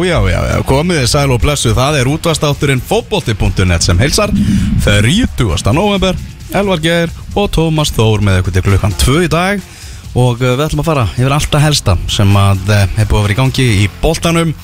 [0.00, 4.30] Já, já, komið þið sæl og blessu Það er útvastátturinn fótbolti.net sem heilsar
[4.86, 5.74] 30.
[5.76, 6.16] november
[6.56, 9.60] Elvar Geir og Tómas Þór með eitthvað til klukkan 2 í dag
[10.16, 13.38] og uh, við ætlum að fara yfir alltaf helsta sem að hefur að vera í
[13.42, 14.54] gangi í boltanum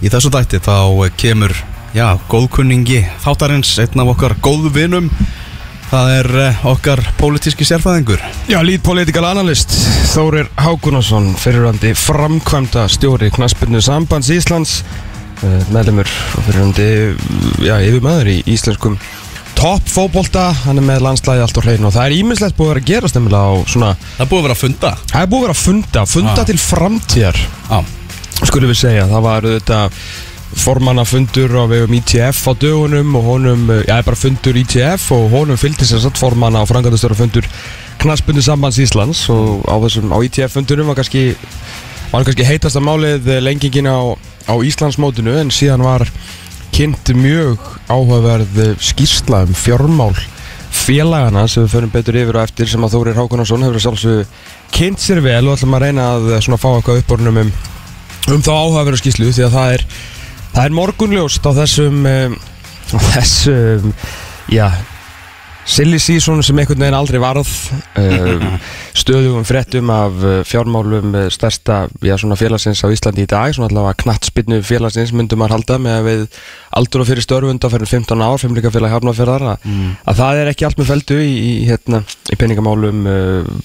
[0.00, 0.78] í þessu dætti þá
[1.20, 1.52] kemur,
[1.92, 5.12] já, góðkunningi þáttarins, einn af okkar góðvinum
[5.88, 8.20] það er uh, okkar pólitíski sérfæðingur
[8.50, 9.72] Já, lead political analyst
[10.12, 16.88] Þórir Hákunarsson fyrirhandi framkvæmda stjóri Knaspinu Sambands Íslands uh, meðlemur og fyrirhandi
[17.64, 18.98] já, yfirmaður í íslenskum
[19.58, 22.74] topp fótbolta, hann er með landslæði allt á hreinu og það er ímislegt búið að
[22.76, 24.90] vera að gera stemmilega á svona, Það er búið að vera að funda.
[25.10, 26.46] Það er búið að vera að funda funda Ah.
[26.46, 27.40] til framtíðar
[27.72, 27.78] Já,
[28.46, 29.80] skulum við segja, það var þetta
[30.56, 35.56] formannafundur á vegum ITF á dögunum og honum, eh, já, bara fundur ITF og honum
[35.56, 37.44] fylgdi sér satt formanna og frangatastöra fundur
[37.98, 41.34] knaspunni sambands Íslands og á þessum, á ITF fundunum var kannski
[42.12, 44.16] var kannski heitasta málið eh, lengingin á,
[44.48, 46.08] á Íslandsmótinu en síðan var
[46.72, 50.16] kynnt mjög áhugaverð eh, skýrsla um fjármál
[50.72, 54.26] félagana sem við förum betur yfir og eftir sem að Þórir Hákonarsson hefur sjálfsög
[54.72, 57.52] kynnt sér vel og ætlum að reyna að svona fá eitthvað uppborunum um,
[58.32, 59.86] um þá áhugaverðu skýrslu því að það er
[60.58, 62.32] það er morgunljóst á þessum um,
[62.90, 63.92] á þessum
[64.50, 64.66] já
[65.68, 67.48] silly season sem einhvern veginn aldrei varð
[68.00, 68.46] uh,
[69.00, 73.98] stöðugum fréttum af uh, fjármálum uh, stærsta já, félagsins á Íslandi í dag svona allavega
[74.02, 76.24] knattspinnu félagsins myndum maður halda með að við
[76.78, 79.68] aldur og fyrir störfund á fyrir 15 ár, fimmleika félag hafnafjörðar að,
[80.08, 82.02] að það er ekki allt með feldu í, í, hérna,
[82.32, 83.08] í peningamálum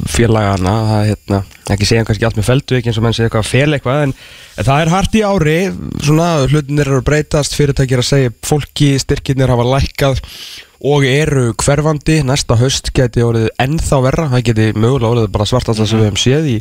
[0.10, 1.42] félagana það er hérna,
[1.76, 4.16] ekki segja kannski allt með feldu ekki eins og menn segja eitthvað fel eitthvað en
[4.60, 5.58] það er hart í ári
[6.04, 10.24] svona hlutinir eru að breytast, fyrirtækir að segja fólki, styrkinir hafa lækkað
[10.84, 12.20] og eru hverfandi.
[12.28, 14.28] Næsta höst geti orðið ennþá verra.
[14.34, 16.56] Það geti mögulega orðið bara svartast sem við hefum séð í,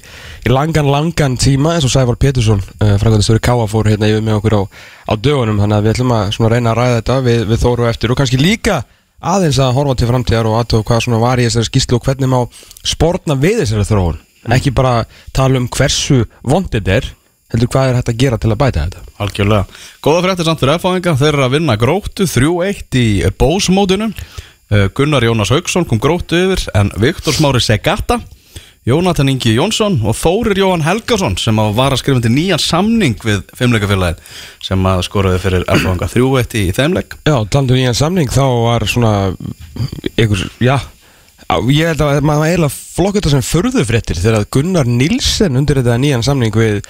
[0.46, 4.38] í langan, langan tíma eins og Sævar Pétursson, uh, frangandastöri Káa fór hérna yfir með
[4.38, 4.62] okkur á,
[5.10, 5.62] á dögunum.
[5.62, 8.42] Þannig að við ætlum að reyna að ræða þetta við, við þóru eftir og kannski
[8.42, 8.82] líka
[9.22, 12.30] aðeins að horfa til framtíðar og aðtöfa hvað svona var í þessari skýslu og hvernig
[12.30, 12.38] má
[12.86, 14.22] spórna við þessari þróun.
[14.54, 15.04] Ekki bara
[15.34, 17.10] tala um hversu vondið er
[17.52, 19.80] heldur hvað er hægt að gera til að bæta þetta Algjörlega.
[20.02, 21.16] Góða fréttir samt fyrir F-fáinga.
[21.20, 23.08] Þeir eru að vinna gróttu 3-1 í
[23.38, 24.12] bósmótinu.
[24.72, 28.22] Uh, Gunnar Jónas Haugsson kom gróttu yfir en Viktor Smári Segata,
[28.88, 33.20] Jónatan Ingi Jónsson og Þórir Jóhann Helgason sem að var að skrifa til nýjan samning
[33.22, 37.14] við fimmleikafélagið sem að skoraði fyrir F-fáinga 3-1 í þeimleik.
[37.28, 39.12] Já, talandu nýjan samning þá var svona
[40.16, 40.80] ykkur, já
[41.68, 46.24] ég held að maður eiginlega flokk þetta sem förðufréttir þegar Gunnar Nilsen undir þetta nýjan
[46.24, 46.80] samning við,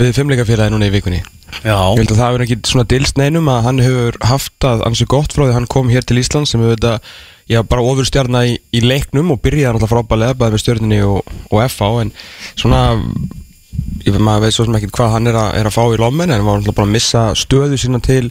[0.00, 1.22] við fimmleikafélagi núna í vikunni
[1.62, 1.78] Já.
[1.94, 5.06] Ég held að það hefur ekki svona dilst neinum að hann hefur haft að ansi
[5.08, 7.12] gott frá því hann kom hér til Ísland sem hefur þetta,
[7.48, 11.62] já, bara ofurstjarna í, í leiknum og byrjaði náttúrulega frábælega bæði með stjörninni og, og
[11.62, 12.12] FH en
[12.58, 12.82] svona
[14.06, 16.28] ég maður veit svo sem ekkert hvað hann er að, er að fá í lommen
[16.28, 18.26] en hann var náttúrulega bara að missa stöðu sína til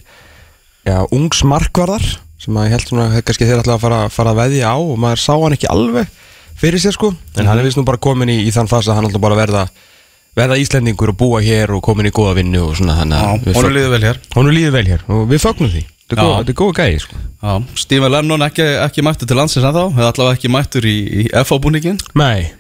[0.86, 2.06] já, ungs markvarðar
[2.42, 4.96] sem að ég held svona kannski þeir ætla að fara, fara að veðja á og
[5.02, 6.12] maður sá hann ekki alveg
[6.59, 9.00] fyrir sér sko en hann er vist nú bara komin í, í þann fasa að
[9.00, 9.66] hann ætla bara verða
[10.35, 13.75] verða Íslendingur og búa hér og komin í góða vinnu og svona þannig að fögn-
[13.78, 14.19] líður vel hér.
[14.35, 15.84] honum líður vel hér og við fögnum því.
[16.09, 17.16] Þetta er góða gæði sko.
[17.46, 20.95] Já, Stephen Lennon ekki, ekki mættur til landsins ennþá, hefði allavega ekki mættur í,
[21.25, 21.97] í FH-búningin.
[22.16, 22.51] Nei,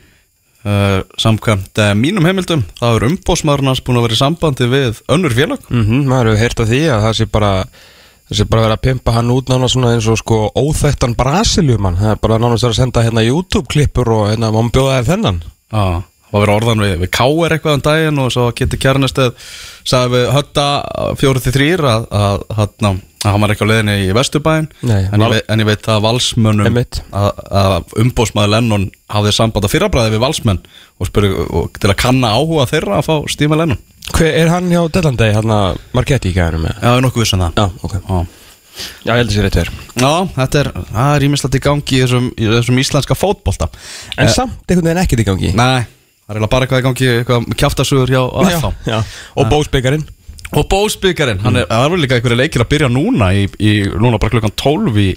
[0.65, 4.97] Uh, samkvæmt uh, mínum heimildum þá er umbósmaðurinn hans búin að vera í sambandi við
[5.13, 7.51] önnur félag mm maður hefur heyrt af því að það sé bara
[8.25, 11.99] það sé bara verið að pimpa hann út nána svona eins og sko óþættan Brasiljumann
[12.01, 15.37] það er bara nánast að senda hérna YouTube-klippur og hérna hann bjóða þér þennan?
[15.69, 15.85] Já,
[16.35, 17.55] var verið orðan við, við K.R.
[17.57, 19.33] eitthvað um daginn og svo geti kjarnastöð
[19.87, 20.67] sagði við Hötta
[21.21, 25.23] 4-3 að, að, að, að hann var ekki á leiðinni í Vesturbæin Nei, en, ég
[25.25, 30.13] Val- veit, en ég veit að valsmönnum að, að umbósmaður Lennon hafði samband að fyrrabræði
[30.15, 33.81] við valsmenn og, spyrir, og til að kanna áhuga þeirra að fá Stephen Lennon.
[34.15, 35.59] Hver er hann hjá Dellandei, hérna
[35.97, 36.75] Margetti í gæðinu með?
[36.77, 37.57] Já, ég er nokkuð vissan það.
[37.57, 37.95] Já, ok.
[38.05, 38.41] Já.
[39.05, 41.95] Já, ég held að sé rétt verið Já, þetta er, það er ímislegt í gangi
[41.95, 43.69] í þessum, í þessum íslenska fótbolta.
[44.19, 45.51] En samt einhvern veginn ekkert í gangi?
[45.55, 45.85] Nei,
[46.25, 48.99] það er eiginlega bara eitthvað í gangi eitthvað kjáftasugur hjá já, FH já.
[49.37, 50.05] Og bósbyggarinn
[50.55, 54.19] Og bósbyggarinn, hann er, það er líka einhverju leikir að byrja núna í, í núna
[54.21, 55.07] bara klukkan 12 í,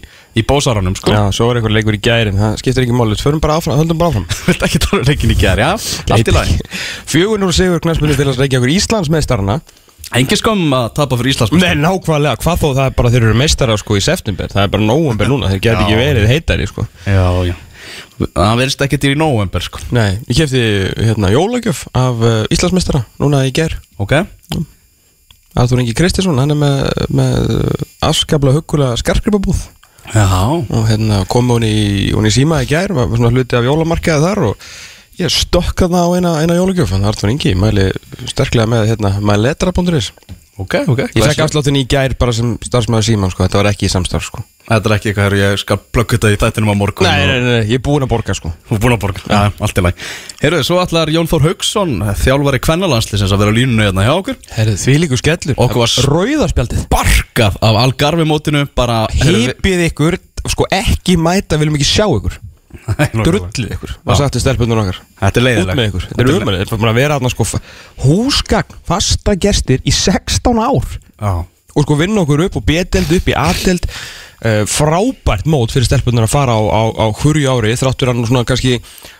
[0.40, 1.12] í bósaranum sko.
[1.12, 4.00] Já, svo er einhver leikur í gærin Það skiptir ekki máli, förum bara áfram, höldum
[4.00, 4.24] bara áfram.
[4.48, 5.68] Vilt ekki tala um leikin í gær, já,
[6.16, 6.56] allt í lagi.
[7.12, 9.60] 4-0 sigur knæspunni félags Reykjavíkur Íslands meistarana
[10.16, 13.38] Engin skömm að tapa fyrir Íslands Nei, nákvæmlega, hvað þó það er bara þeir eru
[13.38, 14.48] meistara sko í september.
[14.48, 15.74] Það er bara nóvember núna, þeir Já.
[15.76, 16.88] ekki verið heitari sko.
[17.04, 17.56] Já, já
[18.18, 19.82] Það verðist til í november sko.
[19.94, 20.62] Nei, ég kefti
[21.08, 24.14] hérna jólagjöf af uh, Íslandsmeistara núna í ger Ok,
[25.58, 26.84] Artur Ingi Kristinsson, hann er með,
[27.18, 27.48] með
[28.04, 29.64] afskapla huggulega skarkripabúð
[30.14, 30.28] já.
[30.28, 34.24] Og hérna kom hún í, hún í síma í gær var svona hluti af jólamarkaði
[34.24, 34.68] þar og
[35.18, 36.94] ég stökka það á eina, eina jólagjöf.
[36.94, 37.88] Að Artur Ingi mæli
[38.30, 40.12] sterklega með hérna mæletra.is
[40.58, 43.86] Ok, ok Ég fekk afsláttin í gær bara sem starfsmæður síman sko, þetta var ekki
[43.86, 46.76] í samstarf sko Þetta er ekki eitthvað hér, ég skal plugga þetta í þættinum á
[46.76, 48.50] morgun Nei, nei, nei, ég er búinn að borga sko.
[48.68, 49.94] Þú er búin að borga, já, allt í læg
[50.42, 54.36] Heyrðu, svo ætlar Jón Þór Haugsson, þjálfari kvennalandslisins að vera á línunu hérna hjá okkur.
[54.52, 55.56] Herðu, því líku skellur.
[55.64, 60.20] Okkur var Rauðarspjaldið Barkað af Algarve mótinu, bara Hipið ykkur,
[60.52, 62.36] sko ekki mæta, viljum ekki sjá ykkur.
[63.24, 65.00] Drullið ykkur, sagt í stelpunum okkar?
[65.22, 66.20] Þetta er Út leiðileg með ykkur, þetta
[74.40, 74.78] er umræðið Þetta er búin að vera þarna Húsgagn, fasta gestir í 16 ár Já,
[74.78, 76.32] og vinna okkur upp og B-deld upp í A-deld uh, frábært mót fyrir stelpunar að
[76.32, 78.78] fara á, á, á hverju ári þráttur hann svona kannski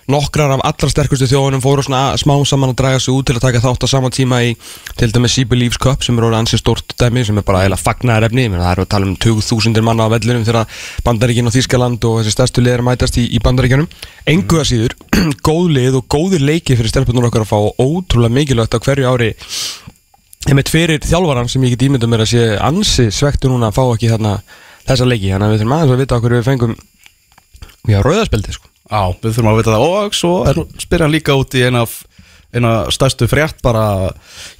[0.09, 3.45] nokkrar af allra sterkustu þjóðunum fóru svona smá saman að draga sig út til að
[3.45, 4.55] taka þátt á sama tíma í
[4.97, 7.83] til dæmis Sea Leaves Cup sem er orðið ansið stort dæmi sem er bara eiginlega
[7.83, 11.57] fagnaðar efni menn það er að tala um 20.000 manna á vellinum þegar Bandaríkin og
[11.57, 13.91] Þískaland og þessi stærstu liðar mætast í, í Bandaríkjanum
[14.29, 14.97] engu að síður,
[15.49, 19.09] góð lið og góðir leiki fyrir stelpunar okkar að fá og ótrúlega mikilvægt á hverju
[19.09, 19.31] ári.
[20.49, 23.85] Einmitt fyrir þjálfaran sem ég get ímyndum mér að sé ansi svektu núna að fá
[23.89, 24.37] ekki þarna
[24.89, 26.75] þessa leiki, þannig að við þurfum aðeins að vita okkur við fengum
[27.89, 28.71] já, rauðaspeldi sko.
[28.89, 29.87] Já, við þurfum að vita það.
[29.89, 31.85] Og svo er, spyr hann líka út í eina,
[32.57, 33.85] eina stærstu frétt bara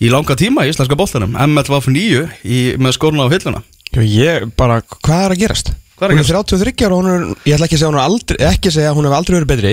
[0.05, 1.37] í langa tíma í íslenska boltanum.
[1.49, 3.63] MLVF 9 í, með skórna á hilluna.
[4.05, 5.73] Ég bara, hvað er að gerast?
[5.99, 8.37] Er hún er 33 ára og hún er, ég ætla ekki að segja hún aldrei,
[8.53, 9.73] ekki að segja hún hefur aldrei verið betri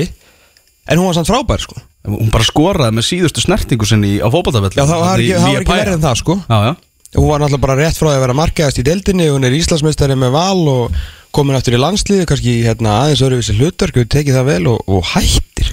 [0.89, 1.77] en hún var samt frábær sko.
[2.05, 4.79] Hún bara skoraði með síðustu snertingu sinni á fótboltavelli.
[4.79, 6.37] Já, það var ekki, ekki verið en það sko.
[6.49, 6.73] Já, já
[7.15, 10.33] Hún var náttúrulega bara rétt frá að vera markaðast í deildinni Hún er Íslandsmeistari með
[10.35, 10.97] val og
[11.35, 15.07] komin aftur í landsliði kannski hérna, aðeins öðruvísi hlutverk við tekið það vel og, og
[15.11, 15.71] hættir.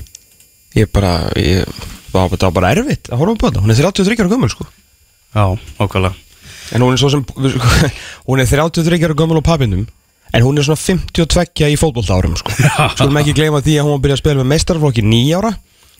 [0.78, 1.66] Ég bara ég,
[2.10, 3.62] það, var, bara erfitt að horfa á þetta.
[3.62, 4.66] Hún er 33 ára gömul sko.
[5.32, 5.44] Já,
[5.78, 6.14] ákvæmlega
[6.72, 7.22] En hún er svo sem
[8.28, 9.86] Hún er 33 ára gömul á papinum
[10.32, 12.52] En hún er svona 52 í fótbolta árum sko.
[12.96, 15.50] Skulum ekki gleyma því að hún var að byrja að spila með meistarflokki 9 ára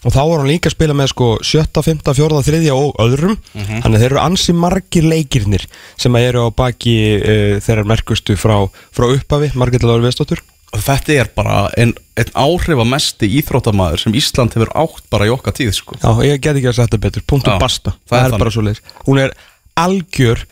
[0.02, 3.36] Og þá var hún líka að spila með sko 7, 5, 4, 3 og öðrum.
[3.54, 5.66] Þannig að þeir eru ansi margir leikirnir
[6.00, 8.56] sem að eru á baki uh, þeirra merkustu frá,
[8.90, 14.70] frá upphafi Margrét Láður Vestóttur Þetta er bara einn ein áhrifamesti íþróttamaður sem Ísland hefur
[14.72, 15.98] átt bara í okkar tíð sko.
[16.00, 17.92] Já, ég get ekki að setja betur, punktu Já, basta.
[18.08, 19.34] það Það er er bara svo leiðis Hún er
[19.82, 20.46] algjör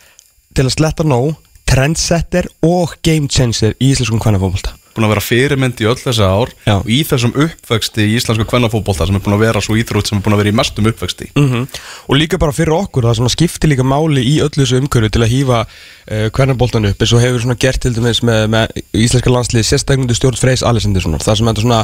[0.56, 1.38] til að sletta nóg
[1.70, 6.50] trendsetter og game changer í íslenskum kvannafókbalta Búin að vera fyrirmynd í öll þessi ár
[6.66, 6.74] Já.
[6.80, 10.18] Og í þessum uppvexti í íslensku kvennafótbolta sem er búin að vera svo íþrótt sem
[10.18, 11.66] er búin að vera í mestum uppvexti mm
[12.10, 15.12] Og líka bara fyrir okkur, það sem að skipti líka máli í öllu þessu umhverju
[15.14, 18.82] til að hýfa uh, hvernaboltan upp eins og hefur svona gert til dæmis með, með
[18.92, 21.80] íslenska landslið sérstaklega stjórn Freys Alessandinssonar það sem þetta svona,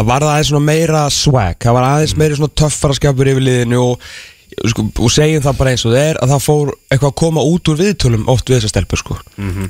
[0.00, 4.10] það var aðeins meira swag, það var aðeins meira svona töffara skapur yfir liðinu og
[4.70, 7.44] sko, og segjum það bara eins og það er að það fór eitthvað að koma
[7.46, 9.18] út úr viðtölum oft við þessar stelpur sko.
[9.40, 9.68] Mm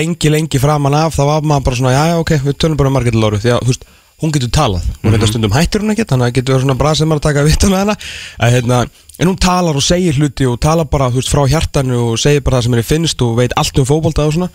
[0.00, 2.96] lengi, lengi framan af þá var maður bara svona, já, ok, við tölum bara um
[2.98, 3.40] Margrét Lóru.
[3.42, 3.86] Því að, veist,
[4.20, 4.88] hún getur talað.
[5.02, 7.46] Hún veit að stundum hættir hún ekkert, þannig að getur svona bra sem að taka
[7.46, 7.96] viðtölu með hana.
[8.38, 8.82] Að, hérna,
[9.20, 12.60] en hún talar og segir hluti og talar bara, veist, frá hjartanu og segir bara
[12.60, 14.50] það sem henni finnst og veit allt um fótbolta og svona.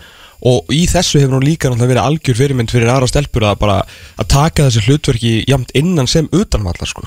[0.46, 3.76] Og í þessu hefur hún líka náttúrulega verið algjör fyrirmynd fyrir aðra stelpur að bara
[4.20, 7.06] að taka þessi hlutverki jamt innan sem utanvallar sko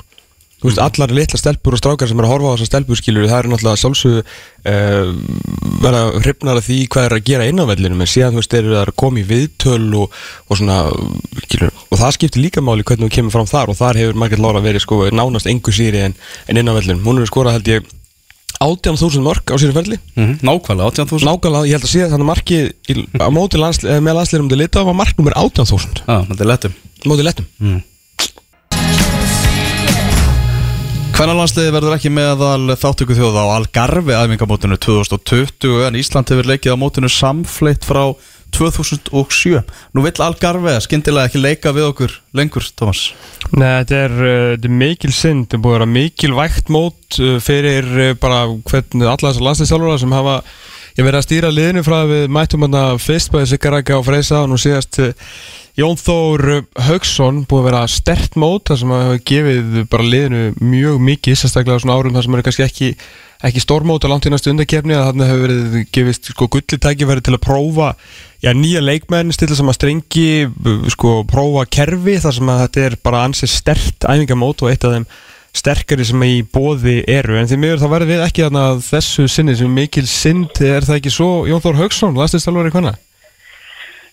[0.59, 3.27] Þú veist, allar litla stelpur og strákar sem er að horfa á þessar stelpur skilur,
[3.31, 5.11] það eru náttúrulega sjálfsögðu uh,
[5.85, 8.57] verða hrifnar af því hvað er að gera inn á vellinu, en síðan þú veist,
[8.59, 10.17] eru það að koma í viðtöl og,
[10.49, 10.79] og svona
[11.45, 14.43] skilur, og það skiptir líka máli hvernig þú kemur fram þar og þar hefur Margrét
[14.43, 16.17] Lára verið sko nánast engu síri en,
[16.51, 17.95] en inn á vellinu, hún hefur skorað held ég
[18.59, 19.95] 18.000 mörg á sínu ferli.
[20.19, 24.01] Mm Nákvæmlega, 18.000 nákvæmlega, ég held að sé þannig markið í, á móti landsli, eh,
[24.03, 26.75] með landsliðum til lita var mark nummer 18.000 Já, þetta er lettum.
[27.07, 27.47] Móti lettum.
[27.63, 27.79] Mm.
[31.19, 36.79] Kvennalandsliði verður ekki meðal þáttöku þjóða á Algarve æfingamótinu 2020 en Ísland hefur leikið á
[36.79, 38.13] mótinu samfleitt frá
[38.55, 39.59] 2007
[39.91, 43.09] Nú vill Algarve skyndilega ekki leika við okkur lengur, Thomas?
[43.51, 44.15] Nei, þetta er,
[44.53, 48.15] þetta er mikil synd, þetta er búið að vera mikil vægt mót uh, fyrir uh,
[48.23, 50.41] bara hvernig alla þessar landslýstjálfara sem hafa
[50.95, 54.45] ég verið að stýra liðinu frá að við mættum hann fyrst bæði Siggarækja og Freysa
[54.45, 55.03] og nú síðast
[55.79, 56.41] Jón Þór
[56.89, 61.79] Haugsson búið að vera stert mót þar sem hafa gefið bara liðinu mjög mikið, sérstaklega
[61.79, 62.89] á svona árum þar sem eru kannski ekki,
[63.47, 67.23] ekki stórmót og langt í næstu undakefni að þarna hefur verið gefist sko gulli tækifæri
[67.23, 67.93] til að prófa
[68.43, 70.49] já, nýja leikmenn, stilla saman strengi
[70.91, 74.97] sko prófa kerfi þar sem að þetta er bara ansið stert æfingamót og eitt af
[74.97, 75.07] þeim
[75.55, 77.37] sterkari sem í bóði eru.
[77.39, 80.83] En því miður þá verður við ekki þarna að þessu sinni sem mikil synd er
[80.83, 82.93] það ekki svo Jón Þór Haugsson, lastistalvari hvenna?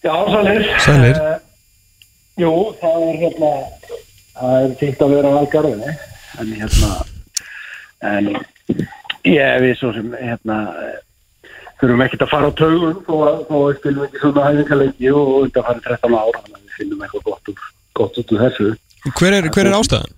[0.07, 0.71] Já, sælir.
[0.87, 1.19] Sælir.
[1.19, 1.43] Uh,
[2.41, 2.53] jú,
[2.83, 3.51] það er hérna,
[4.37, 5.97] það er fínt að vera á algarfinni,
[6.41, 6.93] en hérna,
[8.13, 8.31] en
[9.27, 10.59] ég við svo sem, hérna,
[11.81, 16.21] þurfum ekkert að fara á taugun við spilum ekki svona hæfingarleiki og undan farið 13
[16.21, 17.67] ára, þannig að við finnum eitthvað gott úr,
[18.01, 18.71] gott út úr þessu.
[19.17, 20.15] Hver er, hver er ástæðan?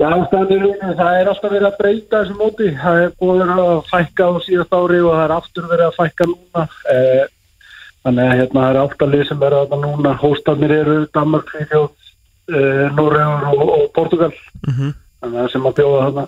[0.00, 2.68] Já, stannir, það er alltaf verið að breyta þessu móti.
[2.80, 6.28] Það er búið að fækka á síðast ári og það er aftur verið að fækka
[6.30, 6.62] núna.
[6.94, 7.24] Eh,
[8.04, 10.16] þannig að hérna það er áttalið sem er að það núna.
[10.20, 11.90] Hóstarnir eru Danmark, Svíþjóð,
[12.50, 14.32] eh, Norröður og, og Portugal.
[14.68, 14.94] Mhm.
[15.20, 16.26] Þannig að sem að bjóða þarna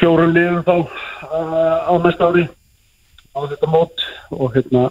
[0.00, 2.46] fjórun liðum þá uh, á næsta ári
[3.36, 4.86] á þetta mót og hérna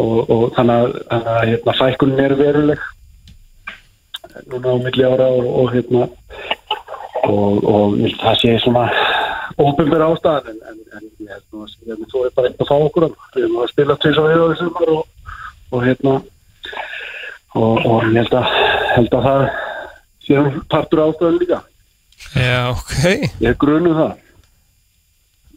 [0.00, 2.84] og, og þannig að, hérna, fækkunin er veruleg
[4.48, 6.06] núna á milli ára og, og hérna
[7.28, 8.86] og, það sé svona
[9.58, 13.42] óbyrgur ástæðan en, en, en að held þú er bara eitthvað að fá okkur við
[13.42, 15.02] erum að spila tvis og við á þessum og,
[15.72, 16.14] og hérna
[17.52, 18.56] og, og ég held að,
[18.96, 19.46] held að það
[20.22, 20.42] sé
[20.72, 21.62] partur ástæðan líka.
[22.32, 22.98] Já, ok.
[23.42, 24.12] Ég grunum það.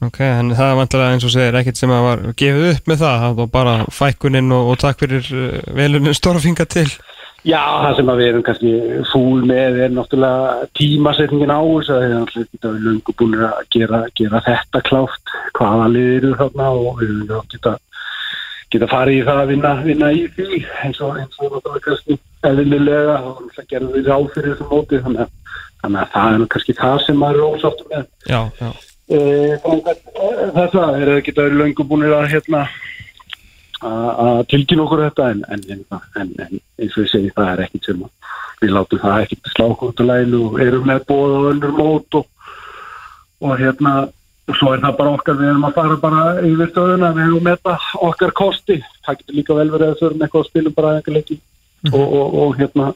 [0.03, 3.01] Ok, en það er vantilega eins og segir ekkert sem að var gefið upp með
[3.01, 6.89] það það var bara fækkuninn og, og takk fyrir uh, velunin stórfinga til
[7.45, 8.69] Já, það sem að við erum kannski
[9.11, 13.99] fúl með er náttúrulega tímasetningin á þess að það er náttúrulega lungu búin að gera,
[14.17, 17.73] gera þetta klátt hvaða liðir eru þarna og við erum náttúrulega geta,
[18.73, 22.17] geta farið í það að vinna, vinna í því eins og, eins og náttúrulega kannski
[22.49, 26.49] eðlilega og það gerðum við ráð fyrir þessum móti þannig að, þannig að það er
[26.55, 28.09] kannski það sem maður er ósáttum með.
[28.25, 28.73] Já, já.
[30.57, 32.65] Þetta er ekki það eru löngu búinir að hérna
[33.85, 35.85] að að tilkynna okkur þetta en, en, en,
[36.21, 38.11] en, en eins og ég segi það er ekkit sem að
[38.61, 40.05] við látum það ekkit slá okkur
[40.41, 42.27] og erum með bóð og önnur mót og,
[43.45, 43.95] og hérna
[44.45, 47.47] og svo er það bara okkar, við erum að fara bara yfir stöðuna, við erum
[47.47, 48.75] með þetta okkar kosti,
[49.05, 51.37] það getur líka vel verið að þau erum eitthvað að spila bara eitthvað leiki
[51.91, 52.91] og, og, og hérna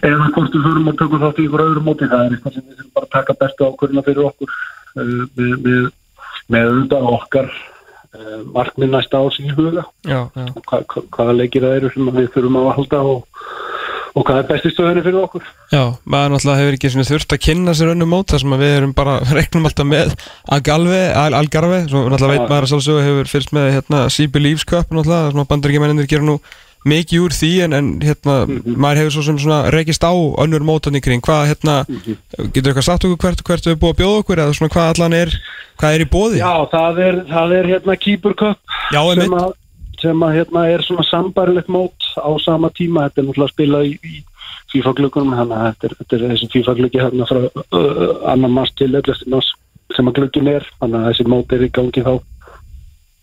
[0.00, 2.64] eða hvort við förum og tökum þátt í ykkur öðru móti það er eitthvað sem
[2.64, 4.54] við þurfum bara að taka bestu ákvörðuna fyrir okkur.
[4.90, 5.82] Uh, með, með,
[6.50, 7.50] með auðvitað okkar
[8.54, 9.86] markmið næsta ás í huga.
[10.02, 10.46] Já, já.
[10.50, 13.42] Og hva, hva, hvaða leikir það eru sem við þurfum að halda og,
[14.10, 15.44] og hvað er besti stöðunni fyrir okkur?
[15.70, 18.96] Já, maður náttúrulega hefur ekki þurft að kynna sér önnum mót þar sem við erum
[18.98, 20.16] bara, reiknum alltaf með
[20.56, 24.02] Algarve, Al Algarve svo náttúrulega veit maður að sjálfsögðu hefur fyrst með hérna
[24.40, 26.40] Leaves Cup náttúrulega, þar sem að bandaríkjamennir gera nú
[26.88, 30.96] mikið úr því en, en hérna, maður hefur svo sem svona reikist á önnur mótan
[30.96, 31.76] í kring, hvað hérna
[32.54, 35.16] getur eitthvað sagt okkur hvert hvert við búið að bjóða okkur eða svona hvað allan
[35.18, 35.34] er,
[35.80, 39.52] hvað er í bóði Já, það er, það er hérna Keeper Cup Já, sem að,
[40.00, 43.94] sem að hérna er svona sambarilegt mót á sama tíma, þetta er náttúrulega spilað í,
[44.00, 44.24] í
[44.70, 48.92] FIFA-glöggunum, þannig að þetta er, þetta er þessi FIFA-glöggi hérna frá uh, annan mars til
[48.94, 49.26] 11.
[49.32, 49.48] mars
[49.96, 52.12] sem að glöggin er, þannig að þessi mót er í gangi þá.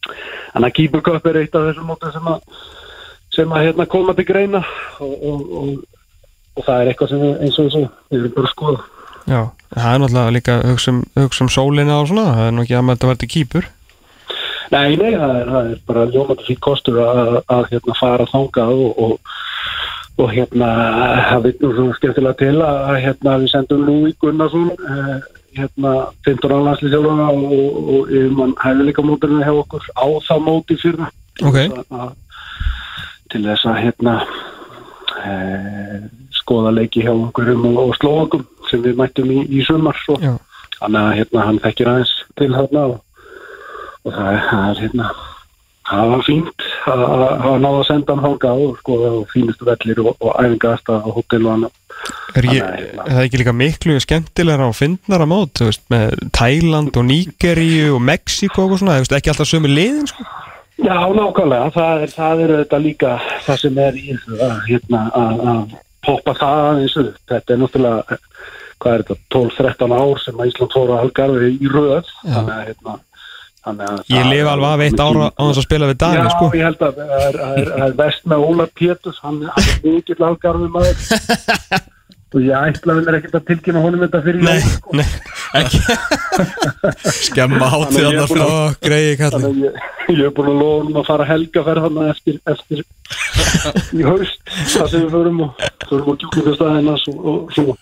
[0.08, 2.42] Þannig að Keeper Cup er eitt af þessum mótum sem að
[3.38, 4.62] sem að hérna koma til greina
[5.03, 5.72] og, og, og,
[6.58, 8.86] og það er eitthvað sem eins og þessu við erum bara að skoða.
[9.27, 9.41] Já,
[9.74, 11.01] það er náttúrulega líka hugsa um,
[11.46, 13.74] um sólina og svona, það er nú ekki að þetta verði kýpur.
[14.67, 18.82] Nei, nei, það er, það er bara ljómandi fyrir kostur að, að hérna, fara þangað
[18.84, 19.34] og, og,
[20.24, 20.72] og hérna
[21.29, 25.13] það nú svona skemmtilega til að að, hérna, við sendum Lúi Gunnarsson eh,
[25.58, 25.94] hérna
[26.27, 31.08] 15 álandslisjálfana og, og, og yfirmann hæfileika móturinn hjá okkur á það móti fyrir
[31.46, 31.58] Ok.
[33.31, 34.15] Til þess að hérna
[35.24, 35.31] e,
[36.36, 41.15] skoða leiki hjá okkur og, og slóakum sem við mættum í, í sumar þannig að
[41.22, 43.01] hérna hann þekkir aðeins til þarna og,
[44.03, 45.10] og það er, það er hérna
[45.88, 50.01] það var fínt að hafa náða að senda hann hangað og skoða og fínustu vellir
[50.03, 51.77] og, og æfingast á hótel og annað.
[52.36, 55.86] Er, ég, Þannig hérna- er það ekki líka miklu skemmtilegra og fyndnara mót, þú veist,
[55.93, 60.27] með Tæland og Nígeríu og Mexiko og svona, þú veist, ekki alltaf sömu liðin, sko?
[60.77, 63.15] Já, nákvæmlega, það er, það er þetta líka
[63.48, 64.05] það sem er í
[64.67, 65.74] hérna, að,
[66.05, 67.17] poppa það aðeins upp.
[67.31, 68.19] Þetta er náttúrulega,
[68.77, 72.13] hvað er þetta, 12-13 ár sem að Ísland fóru að halgarfi í röð.
[72.22, 72.96] Þannig að, hérna,
[73.65, 76.29] þannig að Ég er alveg af eitt ára á þess að spila við Dani, Já,
[76.36, 76.50] sko.
[76.53, 80.72] ég held að það er, er, er vest með Óla Péturs, hann, er mikill halgarfi
[80.77, 80.98] maður
[82.38, 84.96] og ég ætlaði mér ekkert að tilkynna honum þetta fyrir Nei, jól, sko.
[85.00, 85.05] nei,
[85.57, 85.79] ekki,
[87.27, 89.79] Skemma Þannig hátíð að ég þarna er búin fyrir ó, greiði að ég,
[90.13, 92.84] ég hef búin að lofa honum að fara helgaferð hann eftir, eftir
[93.98, 97.75] í haust það sem við förum og förum og kjúklinga staðina og, svo.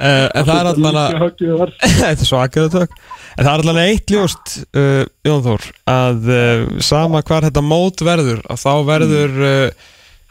[0.00, 2.98] Uh, en það er allan að, höggið var þetta er svakaðu tök,
[3.36, 7.64] en það er allan að eitt ljóst, uh, Jón Þór, að uh, sama hvar þetta
[7.64, 9.88] mót verður, að þá verður, uh,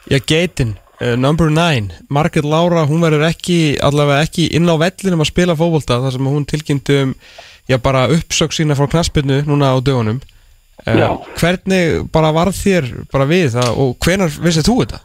[0.09, 5.23] já, geitin, uh, number 9, Margaret Laura, hún verður ekki, allavega ekki inn á vellinum
[5.23, 7.13] að spila fótbolta, þar sem hún tilkynnti um,
[7.69, 10.19] já, bara uppsökk sína frá knaspinu núna á dögunum.
[10.87, 14.99] Uh, hvernig bara varð þér bara við það og hvenar vissið þú þetta?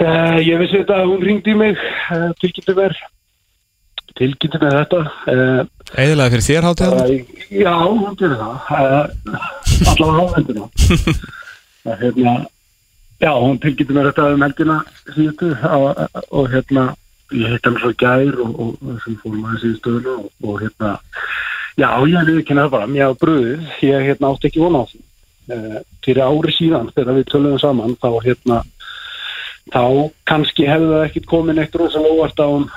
[0.00, 1.76] uh, ég vissi þetta hún ringdi mig
[2.40, 2.94] tilkynnti mér
[4.16, 5.00] tilkynnti mér þetta
[6.00, 7.02] Eðilega fyrir þér hátíðan?
[7.04, 8.56] uh, já, hún gerir það
[9.92, 10.64] allavega áhendina
[11.84, 12.34] uh, hérna
[13.20, 14.80] já, hún tilkynnti mér þetta um helgina
[15.14, 15.52] síðustu
[16.30, 16.88] og, hérna
[17.30, 20.58] ég hitt hann svo gær og, og, og sem fórum aðeins í stöðuna og, og
[20.64, 20.96] hérna,
[21.78, 24.86] já, ég við ekki það bara, mér á bröðið, ég hérna átti ekki vona á
[24.90, 25.04] því.
[25.50, 28.58] Uh, fyrir ári síðan, þegar við töluðum saman, þá hérna,
[29.74, 29.84] þá
[30.30, 32.68] kannski hefði það ekkit komin eitt rosalega óvart á hún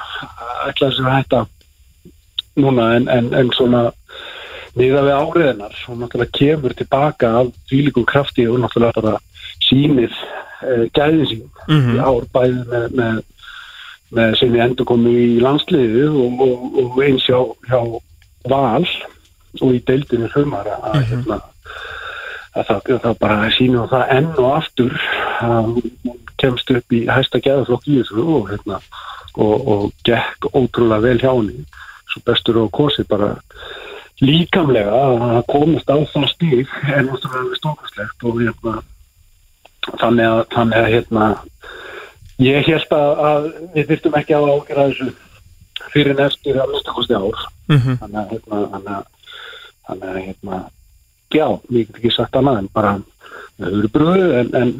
[0.69, 1.43] ætlaði sér að hætta
[2.63, 3.83] núna en, en, en svona
[4.77, 9.21] miða við áriðinar og náttúrulega kemur tilbaka af fylgum krafti og náttúrulega bara
[9.73, 11.95] sínir uh, gæðin sín Mhm.
[11.95, 13.19] í ár bæði með, með,
[14.13, 17.39] með sem ég endur komu í landsliðu og, og, og eins hjá,
[17.69, 17.79] hjá
[18.51, 18.85] val
[19.61, 21.37] og í deildinu hlumar að, hérna,
[22.57, 24.97] að það, það bara sínur það enn og aftur
[25.47, 25.71] að
[26.41, 28.79] kemst upp í hæsta gæðaflokk í þessu og, hérna,
[29.39, 31.63] og, og gekk ótrúlega vel hjá henni
[32.11, 33.31] svo bestur og kosið bara
[34.21, 35.03] líkamlega
[35.37, 38.81] að komast á það stík er náttúrulega stókaslegt og hérna
[40.01, 41.27] þannig að, þannig að hérna
[42.43, 45.09] ég held að, að við þurftum ekki að ágjöra þessu
[45.93, 47.93] fyrir eftir að minnstakosti ár Mhm.
[48.01, 48.61] þannig að hérna
[49.87, 50.57] þannig að, hérna
[51.33, 52.95] já, ég get ekki sagt annað en bara
[53.59, 54.73] við höfum bröðu en, en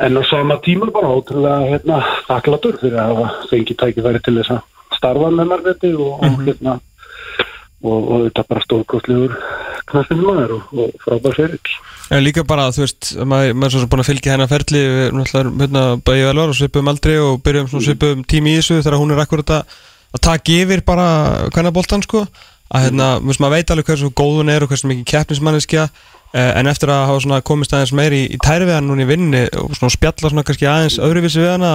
[0.00, 1.98] en á sama tíma bara ótrúlega hérna
[2.28, 4.62] þaklatur fyrir að hafa fengið tækifæri til þess að
[4.96, 6.78] starfa með margæti og, og hérna
[7.84, 9.36] og, og þetta bara stórkostlegur
[9.92, 11.74] knaspinu maður og, og frábær fyrir
[12.10, 15.12] En líka bara, þú veist, maður, maður er svo búin að fylgja hennar ferli, við
[15.14, 18.78] náttúrulega hérna, bæði vel var og svipum aldrei og byrjum svona svipum tími í þessu
[18.80, 19.76] þegar hún er akkurat að,
[20.18, 21.04] að taka yfir bara
[21.54, 22.24] hvernig boltan sko.
[22.70, 23.30] Að hérna, mm.
[23.30, 27.06] maður veit alveg hversu góð hún er og hversu mikið keppnismanneskja eh, en eftir að
[27.12, 29.94] hafa svona komist aðeins meir í, í tæri við hann núna í vinninni og svona
[29.94, 31.72] spjalla svona kannski aðeins öðruvísi við hana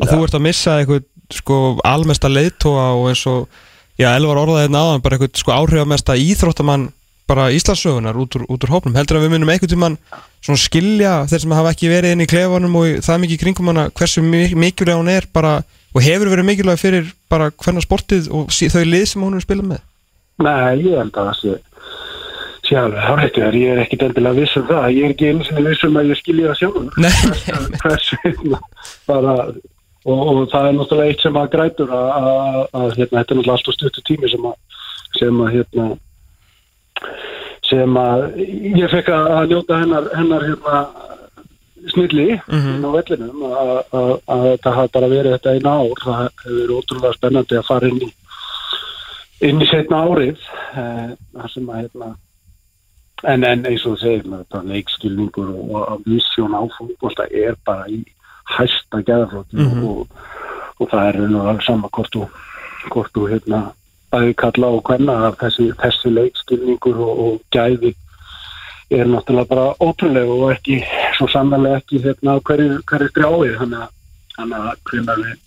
[0.00, 3.48] að þú ert að missa eitthvað sko almesta leiðtóa og eins og
[3.96, 6.90] já, Elvar orðaði hérna áðan bara eitthvað sko áhrifamesta íþróttamann
[7.26, 8.94] bara Íslandsögunar út úr, út úr hópnum?
[8.98, 9.96] Heldur að við munum einhvern tímann
[10.46, 13.88] svona skilja þeir sem hafa ekki verið inn í klefanum og það mikið kringum hana
[13.98, 15.56] hversu mi- mikilvæg hún er bara
[15.96, 19.70] og hefur verið mikilvæg fyrir bara hvernig sportið og þau lið sem hún er spilað
[19.72, 19.80] með?
[20.44, 21.56] Nei, ég held að það sé
[22.66, 25.44] sé alveg hárættu þar, ég er ekki endilega viss um það, ég er ekki einu
[25.46, 26.96] sinni viss um að ég skilja það sjálfur.
[26.98, 27.12] Nei,
[27.82, 28.16] hversu
[29.06, 29.34] bara
[30.06, 33.22] og, og það er náttúrulega eitt sem að grætur að, að, að hérna, þetta er
[33.22, 34.56] náttúrulega alltaf stuttu tími sem að,
[35.20, 35.86] sem að hérna
[37.66, 38.36] sem að
[38.78, 40.86] ég fekk að, njóta hennar, hennar hérna
[41.92, 42.68] snilli Mhm.
[42.76, 47.14] inn á vellinum að, þetta hafa bara verið þetta eina ár það hefur verið ótrúlega
[47.18, 48.12] spennandi að fara inn í
[49.46, 50.38] inn í setna árið
[50.76, 52.08] eh, þar sem að hérna
[53.24, 58.02] en, en eins og þetta leikskilningur og, visjón á fólkbólta er bara í
[58.56, 59.84] hæsta geðaflokki Mhm.
[59.84, 60.06] og,
[60.80, 62.28] og það er alveg sama hvort þú
[62.90, 63.72] hvort þú hérna
[64.12, 67.94] bæði kalla og hvenna að þessi, þessi leikskilningur og, og gæði
[68.90, 70.78] er náttúrulega bara ótrúlega og ekki,
[71.16, 75.42] svo sannlega ekki hérna hverju, hverju strjáið þannig að, hvernig við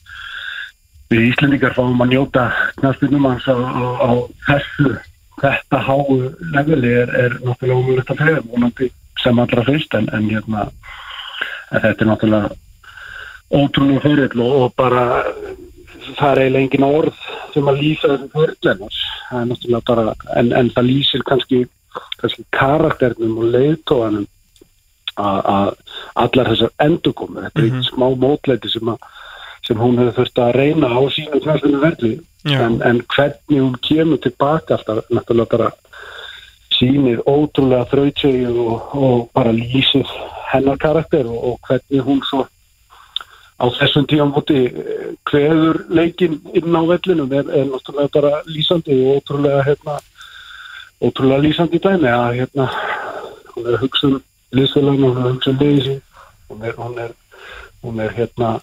[1.09, 2.43] við Íslendingar fáum að njóta
[2.77, 4.11] knarspinnum hans á, á, á
[4.45, 4.91] þessu
[5.39, 6.17] þetta háu
[6.53, 8.89] leveli er, er náttúrulega umhverfið að fyrir vonandi
[9.23, 10.67] sem allra fyrst en, en hérna
[11.71, 12.51] en þetta er náttúrulega
[13.49, 15.05] ótrúlega fyrir og, og bara
[16.19, 20.51] það er eiginlega engin orð sem að lýsa þessum fyrirlennars það er náttúrulega bara en,
[20.59, 21.61] en það lýsir kannski,
[22.21, 24.27] kannski karakternum og leiðtóanum
[25.19, 25.73] að
[26.23, 28.93] allar þessar endurkomur þetta er eitt smá mótleiti sem
[29.67, 32.13] sem hún hefur þurft að reyna á sínu knarfinu verði
[32.47, 35.71] en, en hvernig hún kemur tilbaka alltaf náttúrulega bara
[36.73, 40.07] sýnir ótrúlega þrautsegju og, og bara lýsir
[40.53, 42.45] hennar karakter og, og hvernig hún svo
[43.59, 44.59] á þessum tíamóti
[45.29, 49.97] hverður leikin inn á vellinum er, er náttúrulega bara lýsandi og ótrúlega hérna,
[51.03, 52.69] ótrúlega lýsandi dæmi að hérna
[53.55, 54.21] hún er hugsa um
[54.55, 56.01] liðsfélaginu, hún er hugsa um liðið sín
[56.49, 57.13] hún er, hún er,
[57.83, 58.55] hún er hérna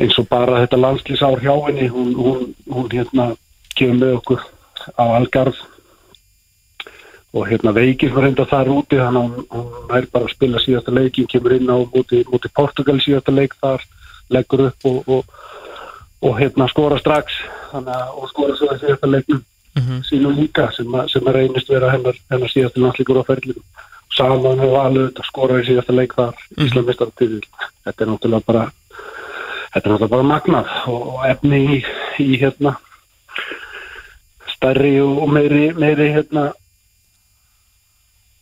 [0.00, 3.32] eins og bara þetta landslýsár hjá henni hún, hún, hún hérna
[3.76, 4.44] kemur með okkur
[4.96, 5.60] á Algarð
[7.32, 10.94] og hérna veikir fyrir enda þar úti þannig að hún, er bara að spila síðasta
[10.94, 13.84] leikin kemur inn á múti, múti Portugal síðasta leik þar,
[14.30, 15.24] leggur upp og, og,
[16.22, 17.38] og hérna skora strax
[17.72, 19.44] að og skora svo að síðasta leiknum
[19.78, 20.00] Mhm.
[20.02, 23.60] sínum líka sem, að, sem að reynist vera hennar, hennar síðasta landslíkur á ferlinu
[24.16, 26.64] saman með valið þetta skora í síðasta leik þar Mhm.
[26.66, 27.40] Íslandmistar til
[27.86, 28.64] þetta er náttúrulega bara
[29.70, 31.78] þetta er náttúrulega bara magnað og, og efni í,
[32.18, 32.74] í hérna
[34.56, 36.48] stærri og meiri, meiri hérna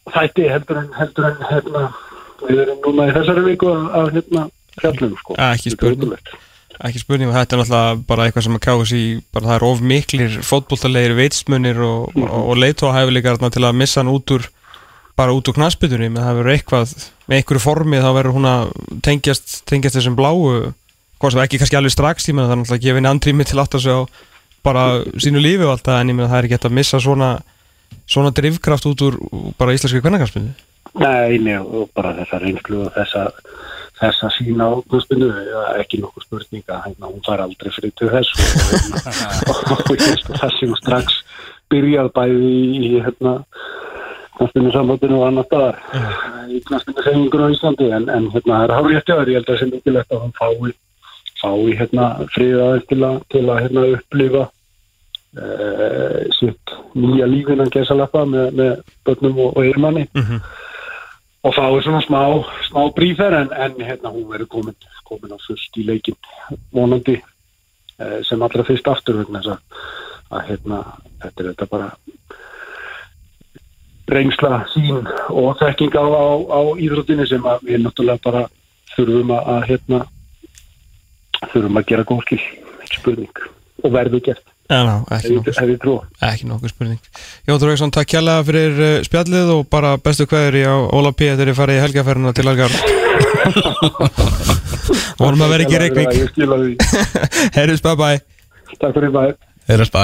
[0.08, 1.82] þætti heldur en heldur en hérna
[2.40, 4.46] við erum núna í þessari viku að, að hérna
[4.82, 6.18] fjallum sko Ja, ekki Þetta er spurning.
[6.88, 9.02] ekki spurning og þetta er náttúrulega bara eitthvað sem að káðs í
[9.34, 12.28] bara það er of miklir fótboltalegir veitsmunir og, Mhm.
[12.28, 14.46] og, og leitóhæfileikar til að missa hann út úr
[15.18, 16.92] bara út úr knassbytunni menn það verður eitthvað
[17.28, 20.72] með einhverju formi þá verður hún að tengjast, tengjast þessum bláu
[21.18, 23.44] hvað sem ekki kannski alveg strax, ég meina það er náttúrulega að gefa henni andrými
[23.44, 24.02] til að segja á
[24.62, 24.84] bara
[25.18, 27.30] sínu lífi og allt það, en ég meina það er ekki hægt að missa svona
[28.06, 29.18] svona drivkraft út úr
[29.58, 30.54] bara íslenski kvennarkampinu
[30.98, 33.26] Nei, nei, og bara þessa reynslu og þessa,
[33.98, 35.28] þessa sína ákvæmstinu,
[35.80, 38.30] ekki nokkuð spurninga, hérna, hún fær aldrei fyrir til þess
[39.48, 39.94] og,
[40.38, 41.20] það sem strax
[41.72, 43.38] byrjað bæði í hérna,
[44.38, 45.80] knastinu sambandinu og annar staðar
[46.48, 49.58] í knastinu segjungur á Íslandi, en, en hérna, það er aðri, ég held að það
[49.62, 50.70] sé mikilvægt að hann fái,
[51.42, 52.06] fái hérna,
[52.36, 54.46] friðaðið til að, til að hérna, upplifa
[55.36, 58.72] uh, sitt nýja lífinan gesalappa með, með
[59.06, 60.40] börnum og, og eirmanni mm -hmm.
[61.48, 62.20] Og er svona smá,
[62.68, 64.76] smá brífer en, en hérna hún verður komin,
[65.08, 66.16] komin á fullt í leikin
[66.74, 69.86] vonandi uh, sem allra fyrst aftur vegna þess að,
[70.36, 70.82] að hérna
[71.22, 71.88] þetta er þetta bara
[74.08, 78.44] reynsla sín og þekking á, á, á íþróttinni sem við náttúrulega bara
[78.94, 80.04] þurfum að, hérna
[81.52, 82.40] þurfum að gera góð skil,
[82.84, 83.42] ekki spurning
[83.84, 87.00] og verður gert Já, ná, ekki, nokkuð, ekki nokkuð spurning.
[87.48, 91.30] Jón Þorveiksson, takk kjærlega fyrir uh, spjallið og bara bestu hverjir í á Óla P.
[91.32, 92.76] þegar ég farið í helgaferðina til Algar.
[95.18, 96.72] Vonum að vera ekki reikvík Ég skila því.
[97.56, 98.18] Herris, bye bye.
[98.76, 99.22] Takk fyrir bæ
[99.68, 100.02] Eirins bæ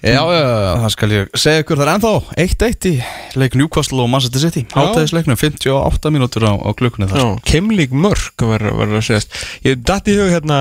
[0.00, 0.44] Já, já,
[0.80, 2.92] það skal ég segja ykkur það er ennþá 1-1 í
[3.40, 4.62] leik Newcastle og Manchester City.
[4.72, 9.28] Hátæðisleiknum, 58 mínútur á, á klukkunni þar Kemlík mörg verður að segjast.
[9.66, 10.58] Ég dætti í hug hérna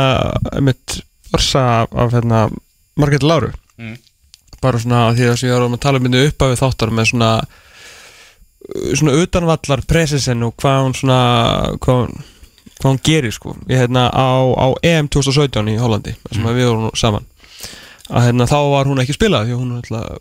[0.59, 0.99] mitt
[1.35, 2.39] orsa af hérna
[2.99, 3.95] Margrét Láru Mm.
[4.61, 7.29] bara svona því að ég var að tala um minni upp af þáttar með svona
[8.99, 11.19] svona utanvallar presisen og hvað hún svona
[11.79, 12.17] hvað hún,
[12.79, 16.51] hvað hún gerir sko ég hérna á, á EM 2017 í Hollandi sem mm.
[16.57, 17.25] við vorum saman
[18.09, 20.19] að hérna þá var hún ekki spilað því hún alltaf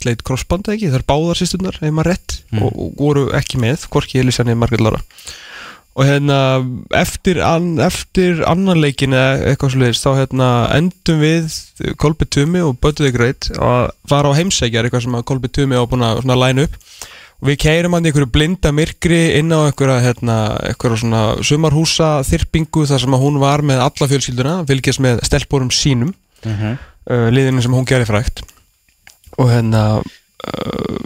[0.00, 2.64] sleitt crossband ekki, þær báðar sýstunar ef maður rétt Mm.
[2.66, 4.98] og, og voru ekki með hvorki Elisanni Margrét Lára
[5.98, 6.38] og hérna
[6.94, 11.56] eftir, an, eftir annan leikin eða eitthvað svolítið þá hérna endum við
[12.00, 15.84] Kolbi Tumi og Böttuði Greit að fara á heimsækjar eitthvað sem að Kolbi Tumi á
[15.90, 16.78] búin að line upp
[17.40, 20.36] og við keirum hann í einhverju blinda myrkri inn á einhverja hérna,
[20.70, 26.12] einhverja svona sumarhúsa þyrpingu þar sem hún var með alla fjölskylduna fylgjast með stelpurum sínum
[26.12, 26.78] mm -hmm.
[27.10, 28.44] uh, liðinu sem hún gerir frægt
[29.38, 30.96] og hérna uh,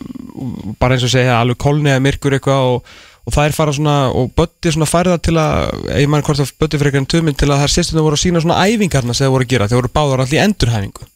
[0.79, 4.33] bara eins og segja alveg kolniða myrkur eitthvað og, og það er fara svona og
[4.37, 7.63] Bötti svona færða til að ég man hvort að Bötti fyrir einhvern töminn til að
[7.63, 10.25] þær sérstundum voru að sína svona æfingarna sem það voru að gera þeir voru báðar
[10.25, 11.09] allir endurhæfingu.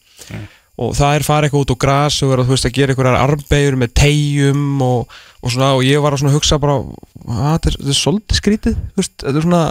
[0.79, 3.21] Og það er fara eitthvað út á gras og vera þú veist að gera einhverjar
[3.21, 7.73] armbegur með tegjum og, og svona og ég var að svona hugsa bara að þetta
[7.73, 9.63] er, er svolítið skrítið þetta er svona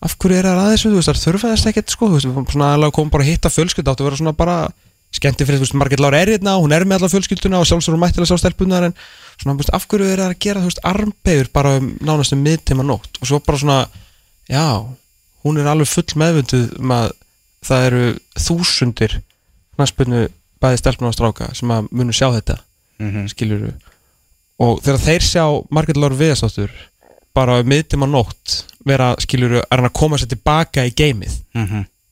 [0.00, 3.34] af hverju er það að veist, það þurfaðist ekkert sko, veist, svona kom bara að
[3.34, 4.56] hitta fjölskylda átt að vera svona bara
[5.10, 7.98] skemmti fyrir, þú veist, Margrét Lára er hérna, hún er með alla fjölskylduna og sjálfsögur
[7.98, 8.94] mættilega sá stelpunar en
[9.40, 12.32] svona, þú veist, af hverju er það að gera, þú veist, armbegur bara um nánast
[12.36, 13.18] um miðtíma nótt?
[13.20, 13.88] Og svo bara svona,
[14.48, 14.86] já
[15.42, 17.12] hún er alveg full meðvönduð um að
[17.66, 18.04] það eru
[18.38, 19.18] þúsundir
[19.76, 20.28] knastbyrnu
[20.60, 22.60] bæði stelpunar og stráka sem að munu sjá þetta
[23.00, 23.28] Mm -hmm.
[23.28, 23.72] skiljuru
[24.60, 26.70] og þegar þeir sjá Margrét Láru Viðastáttur
[27.34, 31.32] bara um miðtíma nótt vera, skiljuru, er hann að koma sér tilbaka í geimið,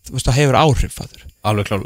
[0.09, 1.28] þú veist,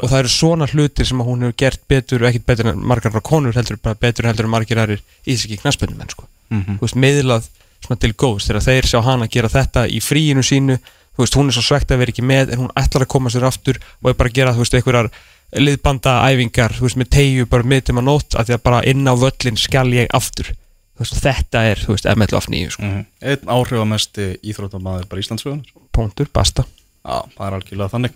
[0.03, 3.21] og það eru svona hlutir sem hún hefur gert betur og ekkit betur en margar
[3.21, 6.27] konur heldur bara betur heldur en margir aðrir ísiki knaspinu menn sko.
[6.53, 7.47] Þú veist, meðlað
[7.83, 10.77] svona til góðs þegar þeir sjá hana gera þetta í fríinu sínu
[11.13, 13.29] þú veist, hún er svo svegt að vera ekki með en hún ætlar að koma
[13.33, 15.09] sér aftur og er bara að gera þú veist, einhverjar
[15.53, 19.05] liðbanda æfingar þú veist, með tegju bara miðtum að nótt að því að bara inn
[19.05, 22.87] á völlin skal ég aftur þú veist, þetta er, þú veist, ML of 9 sko.
[22.87, 23.05] Mhm.
[23.21, 26.65] Einn áhrifamesti íþróttamæður bara Íslandsfjöðunar punktur, basta
[27.03, 28.13] Já, það er algjörlega þannig